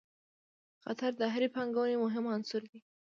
[0.83, 2.79] خطر د هرې پانګونې مهم عنصر دی.